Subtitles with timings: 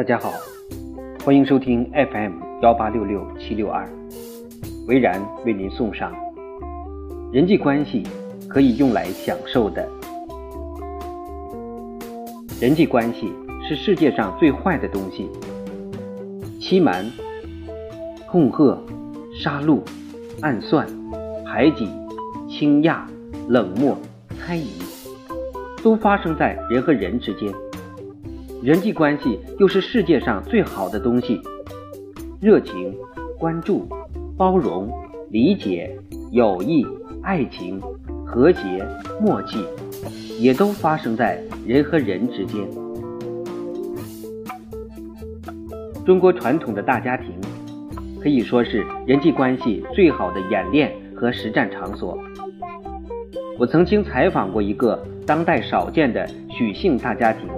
[0.00, 0.32] 大家好，
[1.22, 2.32] 欢迎收听 FM
[2.62, 3.86] 幺八六六七六二，
[4.88, 6.10] 维然为您送上
[7.30, 8.02] 人际关系
[8.48, 9.86] 可以用来享受的。
[12.62, 13.30] 人际关系
[13.68, 15.28] 是世界上最坏的东西，
[16.58, 17.04] 欺瞒、
[18.26, 18.82] 恐吓、
[19.38, 19.82] 杀戮、
[20.40, 20.88] 暗算、
[21.44, 21.86] 排挤、
[22.48, 23.06] 倾轧、
[23.48, 23.98] 冷漠、
[24.38, 24.70] 猜疑，
[25.82, 27.52] 都发生在人和人之间。
[28.62, 31.40] 人际关系又是世界上最好的东西，
[32.42, 32.94] 热情、
[33.38, 33.88] 关注、
[34.36, 34.92] 包容、
[35.30, 35.98] 理解、
[36.30, 36.86] 友谊、
[37.22, 37.80] 爱情、
[38.26, 38.60] 和谐、
[39.18, 39.64] 默契，
[40.38, 42.60] 也都发生在人和人之间。
[46.04, 47.32] 中国传统的大家庭
[48.20, 52.18] 可以说是人际关系最好的演练和实战场所。
[53.58, 57.48] 我曾经采访过一个当代少见的许姓大家庭。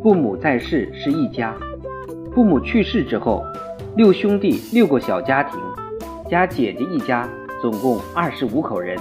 [0.00, 1.56] 父母在世是一家，
[2.32, 3.42] 父母去世之后，
[3.96, 5.60] 六兄弟六个小家庭，
[6.30, 7.28] 加姐姐一家，
[7.60, 8.96] 总共二十五口人，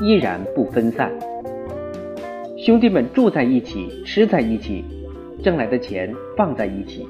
[0.00, 1.12] 依然不分散。
[2.58, 4.84] 兄弟们住在一起，吃在一起，
[5.44, 7.06] 挣来的钱放在一起，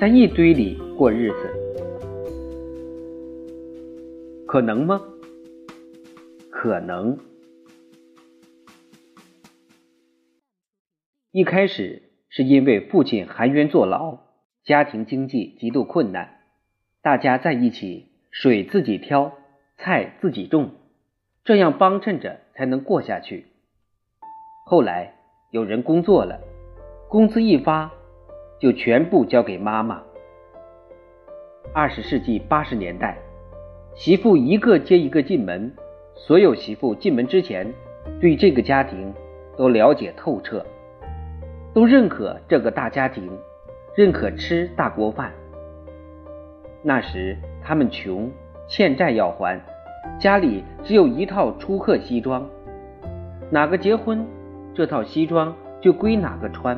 [0.00, 1.36] 在一堆里过日子，
[4.46, 5.00] 可能吗？
[6.48, 7.18] 可能。
[11.38, 14.18] 一开始是因为父亲含冤坐牢，
[14.64, 16.40] 家庭经济极度困难，
[17.00, 19.34] 大家在一起，水自己挑，
[19.76, 20.72] 菜自己种，
[21.44, 23.46] 这样帮衬着才能过下去。
[24.66, 25.14] 后来
[25.52, 26.40] 有人工作了，
[27.08, 27.92] 工资一发，
[28.58, 30.02] 就全部交给妈妈。
[31.72, 33.16] 二十世纪八十年代，
[33.94, 35.72] 媳妇一个接一个进门，
[36.16, 37.72] 所有媳妇进门之前，
[38.20, 39.14] 对这个家庭
[39.56, 40.66] 都了解透彻。
[41.78, 43.30] 都认可这个大家庭，
[43.94, 45.32] 认可吃大锅饭。
[46.82, 48.28] 那时他们穷，
[48.66, 49.60] 欠债要还，
[50.18, 52.44] 家里只有一套出客西装，
[53.48, 54.26] 哪个结婚，
[54.74, 56.76] 这套西装就归哪个穿。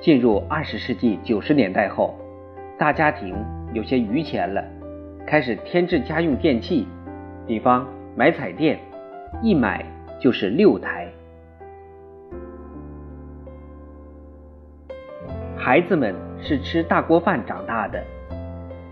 [0.00, 2.18] 进入二十世纪九十年代后，
[2.76, 3.36] 大家庭
[3.72, 4.64] 有些余钱了，
[5.24, 6.88] 开始添置家用电器，
[7.46, 7.86] 比方
[8.16, 8.80] 买彩电，
[9.44, 9.86] 一买
[10.18, 11.06] 就是六台。
[15.66, 18.00] 孩子们是吃大锅饭长大的，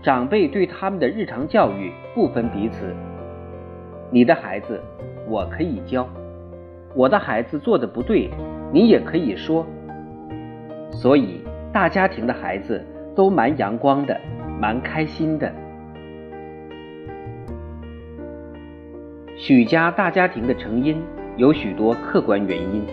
[0.03, 2.93] 长辈对他们的日常教育不分彼此。
[4.11, 4.83] 你的孩子
[5.25, 6.05] 我可以教，
[6.93, 8.29] 我的孩子做的不对，
[8.73, 9.65] 你也可以说。
[10.91, 11.39] 所以
[11.71, 12.85] 大家庭的孩子
[13.15, 14.19] 都蛮阳光的，
[14.59, 15.49] 蛮开心的。
[19.37, 21.01] 许家大家庭的成因
[21.37, 22.83] 有许多客观原因，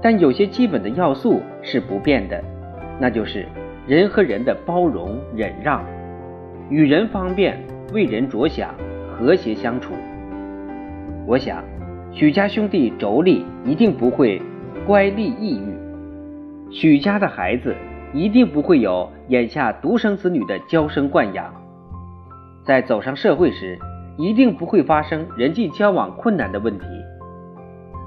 [0.00, 2.42] 但有些基本的要素是不变的。
[3.00, 3.46] 那就是
[3.86, 5.84] 人和人的包容忍让，
[6.70, 7.58] 与人方便，
[7.92, 8.74] 为人着想，
[9.10, 9.92] 和谐相处。
[11.26, 11.62] 我想，
[12.12, 14.40] 许家兄弟妯娌一定不会
[14.86, 17.74] 乖戾抑郁，许家的孩子
[18.12, 21.52] 一定不会有眼下独生子女的娇生惯养，
[22.64, 23.78] 在走上社会时，
[24.16, 26.86] 一定不会发生人际交往困难的问题。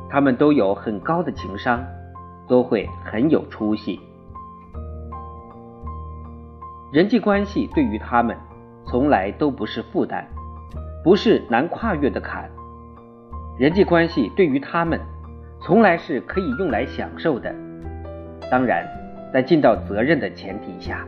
[0.09, 1.83] 他们都有很高的情商，
[2.47, 3.99] 都会很有出息。
[6.91, 8.37] 人际关系对于他们，
[8.85, 10.23] 从来都不是负担，
[11.03, 12.49] 不是难跨越的坎。
[13.57, 14.99] 人际关系对于他们，
[15.61, 17.53] 从来是可以用来享受的。
[18.51, 18.85] 当然，
[19.33, 21.05] 在尽到责任的前提下。